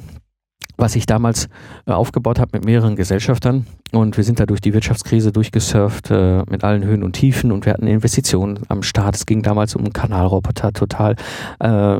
[0.77, 1.49] was ich damals
[1.87, 3.67] äh, aufgebaut habe mit mehreren Gesellschaftern.
[3.93, 7.67] Und wir sind da durch die Wirtschaftskrise durchgesurft äh, mit allen Höhen und Tiefen und
[7.67, 9.17] wir hatten Investitionen am Start.
[9.17, 11.17] Es ging damals um Kanalroboter, total
[11.61, 11.99] äh,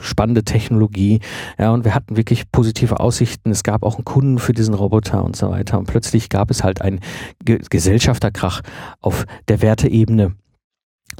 [0.00, 1.20] spannende Technologie.
[1.58, 3.50] Ja, und wir hatten wirklich positive Aussichten.
[3.50, 5.78] Es gab auch einen Kunden für diesen Roboter und so weiter.
[5.78, 7.00] Und plötzlich gab es halt einen
[7.44, 8.60] Ge Gesellschafterkrach
[9.00, 10.34] auf der Werteebene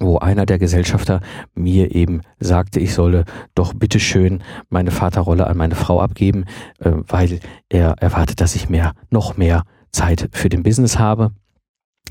[0.01, 1.21] wo einer der Gesellschafter
[1.55, 6.45] mir eben sagte, ich solle doch bitteschön meine Vaterrolle an meine Frau abgeben,
[6.81, 11.33] äh, weil er erwartet, dass ich mehr, noch mehr Zeit für den Business habe.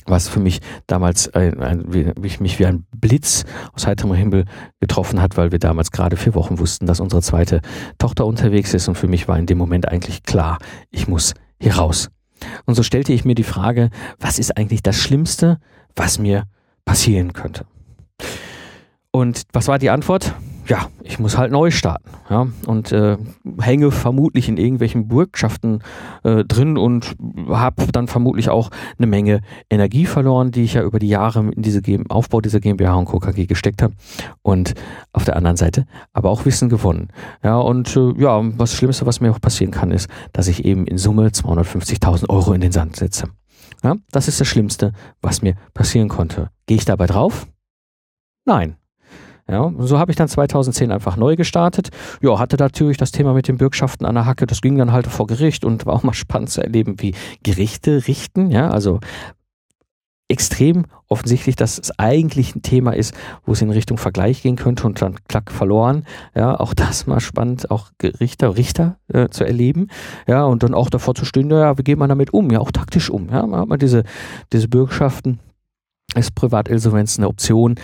[0.07, 3.43] Was für mich damals ein, ein, wie, mich wie ein Blitz
[3.73, 4.45] aus heiterem Himmel
[4.79, 7.61] getroffen hat, weil wir damals gerade vier Wochen wussten, dass unsere zweite
[7.97, 10.59] Tochter unterwegs ist und für mich war in dem Moment eigentlich klar,
[10.91, 12.09] ich muss hier raus.
[12.65, 15.59] Und so stellte ich mir die Frage, was ist eigentlich das Schlimmste,
[15.95, 16.43] was mir
[16.85, 17.65] passieren könnte.
[19.15, 20.35] Und was war die Antwort?
[20.67, 22.09] Ja, ich muss halt neu starten.
[22.29, 23.15] Ja, und äh,
[23.61, 25.79] hänge vermutlich in irgendwelchen Bürgschaften
[26.23, 27.15] äh, drin und
[27.47, 31.61] habe dann vermutlich auch eine Menge Energie verloren, die ich ja über die Jahre in
[31.61, 33.93] diese Aufbau dieser GmbH und KKG gesteckt habe.
[34.41, 34.73] Und
[35.13, 37.07] auf der anderen Seite aber auch Wissen gewonnen.
[37.41, 40.85] Ja, und äh, ja, was Schlimmste, was mir auch passieren kann, ist, dass ich eben
[40.87, 43.29] in Summe 250.000 Euro in den Sand setze.
[43.81, 46.49] Ja, das ist das Schlimmste, was mir passieren konnte.
[46.65, 47.47] Gehe ich dabei drauf?
[48.43, 48.75] Nein.
[49.47, 51.89] Ja, so habe ich dann 2010 einfach neu gestartet.
[52.21, 54.47] Ja, hatte natürlich das Thema mit den Bürgschaften an der Hacke.
[54.47, 58.07] Das ging dann halt vor Gericht und war auch mal spannend zu erleben, wie Gerichte
[58.07, 58.49] richten.
[58.49, 58.99] Ja, also
[60.27, 63.13] extrem offensichtlich, dass es eigentlich ein Thema ist,
[63.45, 66.05] wo es in Richtung Vergleich gehen könnte und dann klack verloren.
[66.33, 69.89] Ja, auch das mal spannend, auch Richter, Richter äh, zu erleben.
[70.27, 72.49] Ja, und dann auch davor zu stehen, ja, wie geht man damit um?
[72.49, 73.29] Ja, auch taktisch um.
[73.29, 74.03] Ja, man hat man diese,
[74.51, 75.39] diese Bürgschaften
[76.15, 77.75] ist Privatinsolvenz eine Option?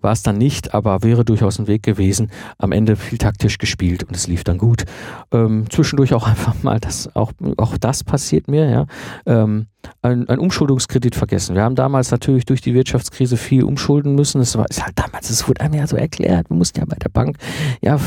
[0.00, 2.30] War es dann nicht, aber wäre durchaus ein Weg gewesen.
[2.58, 4.84] Am Ende viel taktisch gespielt und es lief dann gut.
[5.32, 8.86] Ähm, zwischendurch auch einfach mal, das, auch, auch das passiert mir, ja.
[9.26, 9.66] Ähm,
[10.02, 11.54] ein, ein Umschuldungskredit vergessen.
[11.54, 14.40] Wir haben damals natürlich durch die Wirtschaftskrise viel umschulden müssen.
[14.40, 16.96] Es war ist halt damals, es wurde einem ja so erklärt, wir mussten ja bei
[16.96, 17.36] der Bank
[17.82, 17.98] ja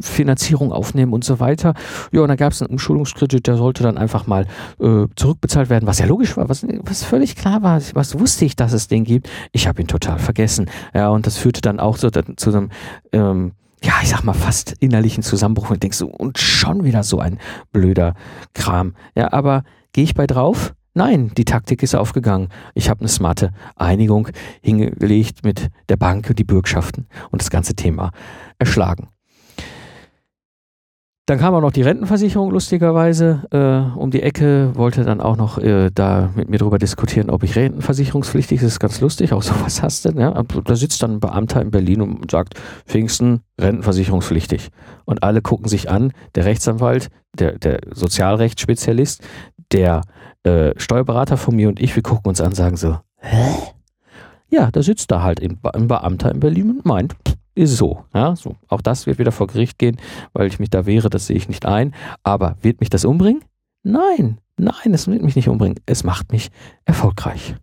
[0.00, 1.74] Finanzierung aufnehmen und so weiter.
[2.12, 4.46] Ja, und da gab es einen Umschuldungskredit, der sollte dann einfach mal
[4.80, 7.80] äh, zurückbezahlt werden, was ja logisch war, was, was völlig klar war.
[7.94, 9.28] Was wusste ich, dass es den gibt?
[9.52, 10.70] Ich habe ihn total vergessen.
[10.94, 12.70] Ja, und das führte dann auch so zu einem
[13.12, 13.52] ähm,
[13.82, 17.38] ja, ich sag mal, fast innerlichen Zusammenbruch und denkst so, und schon wieder so ein
[17.72, 18.14] blöder
[18.54, 18.94] Kram.
[19.14, 20.74] Ja, aber gehe ich bei drauf?
[20.98, 22.48] Nein, die Taktik ist aufgegangen.
[22.74, 24.30] Ich habe eine smarte Einigung
[24.62, 28.10] hingelegt mit der Bank und die Bürgschaften und das ganze Thema
[28.58, 29.06] erschlagen.
[31.26, 35.58] Dann kam auch noch die Rentenversicherung lustigerweise äh, um die Ecke, wollte dann auch noch
[35.58, 38.64] äh, da mit mir darüber diskutieren, ob ich rentenversicherungspflichtig ist.
[38.64, 40.18] Das ist ganz lustig, auch sowas hast du.
[40.18, 40.42] Ja?
[40.42, 42.54] Da sitzt dann ein Beamter in Berlin und sagt,
[42.86, 44.70] Pfingsten, rentenversicherungspflichtig.
[45.04, 47.08] Und alle gucken sich an, der Rechtsanwalt,
[47.38, 49.22] der, der Sozialrechtsspezialist,
[49.72, 50.02] der
[50.44, 53.54] äh, Steuerberater von mir und ich, wir gucken uns an, sagen so, hä?
[54.50, 57.14] Ja, da sitzt da halt ein, ein Beamter in Berlin und meint,
[57.54, 58.04] ist so.
[58.14, 58.56] Ja, so.
[58.68, 59.98] Auch das wird wieder vor Gericht gehen,
[60.32, 61.94] weil ich mich da wehre, das sehe ich nicht ein.
[62.22, 63.44] Aber wird mich das umbringen?
[63.82, 65.78] Nein, nein, es wird mich nicht umbringen.
[65.84, 66.50] Es macht mich
[66.84, 67.56] erfolgreich.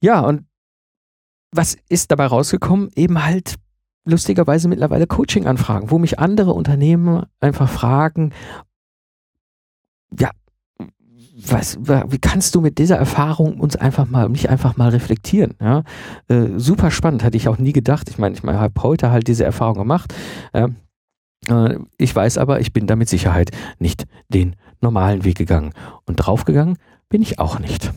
[0.00, 0.44] Ja, und
[1.52, 2.90] was ist dabei rausgekommen?
[2.94, 3.54] Eben halt
[4.04, 8.32] lustigerweise mittlerweile Coaching-Anfragen, wo mich andere Unternehmen einfach fragen,
[10.18, 10.30] ja,
[11.36, 15.54] was, wie kannst du mit dieser Erfahrung uns einfach mal, nicht einfach mal reflektieren?
[15.60, 15.82] Ja?
[16.28, 18.08] Äh, super spannend, hatte ich auch nie gedacht.
[18.08, 20.14] Ich meine, ich meine, habe heute halt diese Erfahrung gemacht.
[20.52, 20.68] Äh,
[21.98, 25.72] ich weiß aber, ich bin da mit Sicherheit nicht den normalen Weg gegangen.
[26.06, 27.92] Und draufgegangen bin ich auch nicht.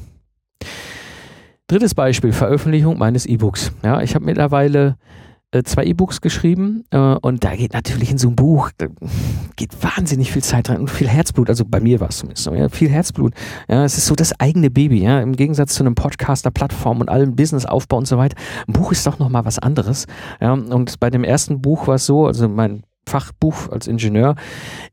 [1.68, 3.72] Drittes Beispiel, Veröffentlichung meines E-Books.
[3.84, 4.98] Ja, ich habe mittlerweile
[5.64, 8.72] zwei E-Books geschrieben äh, und da geht natürlich in so ein Buch
[9.56, 11.50] geht wahnsinnig viel Zeit rein und viel Herzblut.
[11.50, 13.34] Also bei mir war es zumindest so, ja, viel Herzblut.
[13.68, 17.02] Ja, es ist so das eigene Baby, ja, im Gegensatz zu einem Podcast, einer Plattform
[17.02, 18.38] und allem Businessaufbau und so weiter.
[18.68, 20.06] Ein Buch ist doch noch mal was anderes.
[20.40, 24.36] Ja, und bei dem ersten Buch war es so, also mein Fachbuch als Ingenieur,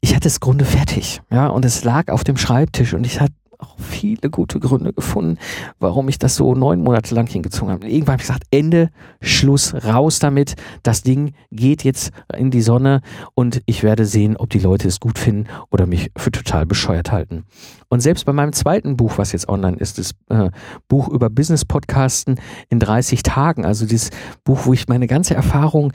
[0.00, 3.34] ich hatte es Grunde fertig, ja, und es lag auf dem Schreibtisch und ich hatte
[3.64, 5.38] auch viele gute Gründe gefunden,
[5.78, 7.88] warum ich das so neun Monate lang hingezogen habe.
[7.88, 10.54] Irgendwann habe ich gesagt, Ende, Schluss, raus damit.
[10.82, 13.00] Das Ding geht jetzt in die Sonne
[13.34, 17.12] und ich werde sehen, ob die Leute es gut finden oder mich für total bescheuert
[17.12, 17.44] halten.
[17.88, 20.50] Und selbst bei meinem zweiten Buch, was jetzt online ist, das äh,
[20.88, 24.10] Buch über Business-Podcasten in 30 Tagen, also dieses
[24.42, 25.92] Buch, wo ich meine ganze Erfahrung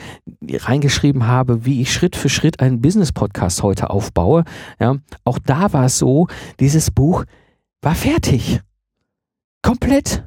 [0.49, 4.43] reingeschrieben habe, wie ich Schritt für Schritt einen Business-Podcast heute aufbaue,
[4.79, 6.27] ja, auch da war es so,
[6.60, 7.25] dieses Buch
[7.82, 8.62] war fertig.
[9.62, 10.24] Komplett.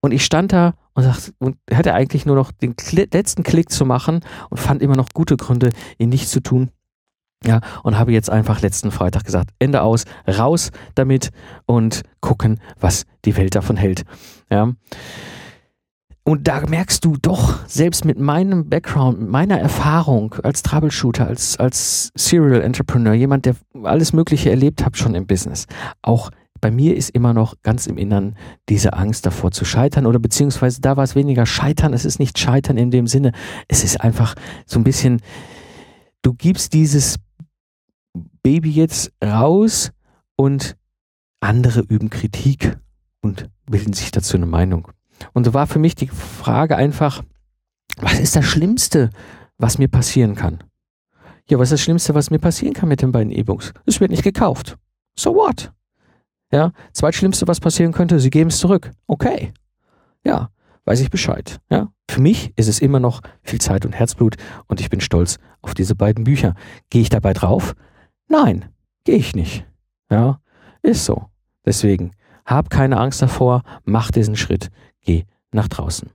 [0.00, 3.84] Und ich stand da und, sagte, und hatte eigentlich nur noch den letzten Klick zu
[3.84, 4.20] machen
[4.50, 6.70] und fand immer noch gute Gründe, ihn nicht zu tun.
[7.44, 11.30] Ja, und habe jetzt einfach letzten Freitag gesagt, Ende aus, raus damit
[11.66, 14.04] und gucken, was die Welt davon hält.
[14.50, 14.72] Ja.
[16.24, 21.56] Und da merkst du doch, selbst mit meinem Background, mit meiner Erfahrung als Troubleshooter, als,
[21.58, 25.66] als Serial Entrepreneur, jemand, der alles Mögliche erlebt hat schon im Business,
[26.02, 28.36] auch bei mir ist immer noch ganz im Innern
[28.68, 32.38] diese Angst davor zu scheitern oder beziehungsweise da war es weniger Scheitern, es ist nicht
[32.38, 33.32] Scheitern in dem Sinne,
[33.68, 34.34] es ist einfach
[34.66, 35.20] so ein bisschen,
[36.22, 37.16] du gibst dieses
[38.42, 39.92] Baby jetzt raus
[40.36, 40.76] und
[41.40, 42.78] andere üben Kritik
[43.20, 44.88] und bilden sich dazu eine Meinung.
[45.32, 47.22] Und so war für mich die Frage einfach,
[47.96, 49.10] was ist das Schlimmste,
[49.58, 50.62] was mir passieren kann?
[51.50, 53.72] Ja, was ist das Schlimmste, was mir passieren kann mit den beiden E-Books?
[53.86, 54.76] Es wird nicht gekauft.
[55.18, 55.72] So what?
[56.50, 58.90] Ja, zweitschlimmste, was passieren könnte, sie geben es zurück.
[59.06, 59.52] Okay.
[60.24, 60.50] Ja,
[60.84, 61.60] weiß ich Bescheid.
[61.70, 65.38] Ja, für mich ist es immer noch viel Zeit und Herzblut und ich bin stolz
[65.60, 66.54] auf diese beiden Bücher.
[66.90, 67.74] Gehe ich dabei drauf?
[68.28, 68.66] Nein,
[69.04, 69.66] gehe ich nicht.
[70.10, 70.40] Ja,
[70.82, 71.26] ist so.
[71.66, 72.12] Deswegen,
[72.46, 74.70] hab keine Angst davor, mach diesen Schritt,
[75.02, 76.10] geh nach draußen.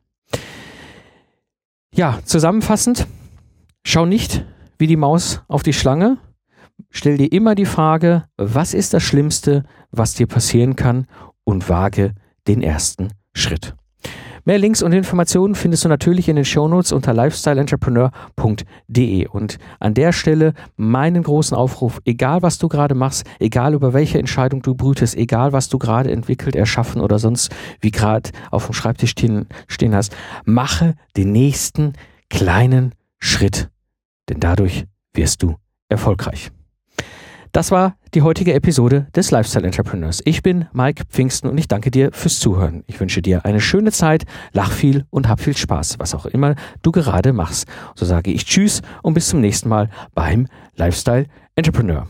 [1.94, 3.06] Ja, zusammenfassend,
[3.84, 4.44] schau nicht
[4.80, 6.18] wie die Maus auf die Schlange.
[6.96, 11.08] Stell dir immer die Frage, was ist das Schlimmste, was dir passieren kann
[11.44, 12.14] und wage
[12.48, 13.74] den ersten Schritt.
[14.46, 19.28] Mehr Links und Informationen findest du natürlich in den Shownotes unter lifestyleentrepreneur.de.
[19.28, 24.20] Und an der Stelle meinen großen Aufruf, egal was du gerade machst, egal über welche
[24.20, 27.52] Entscheidung du brütest, egal was du gerade entwickelt, erschaffen oder sonst
[27.82, 31.94] wie gerade auf dem Schreibtisch stehen, stehen hast, mache den nächsten
[32.30, 33.70] kleinen Schritt,
[34.30, 35.56] denn dadurch wirst du
[35.90, 36.52] erfolgreich.
[37.54, 40.24] Das war die heutige Episode des Lifestyle Entrepreneurs.
[40.26, 42.84] Ich bin Mike Pfingsten und ich danke dir fürs Zuhören.
[42.88, 46.56] Ich wünsche dir eine schöne Zeit, lach viel und hab viel Spaß, was auch immer
[46.82, 47.68] du gerade machst.
[47.94, 52.08] So sage ich Tschüss und bis zum nächsten Mal beim Lifestyle Entrepreneur.